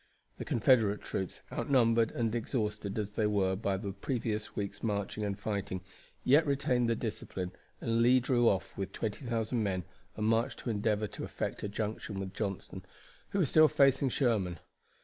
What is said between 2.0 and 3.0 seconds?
and exhausted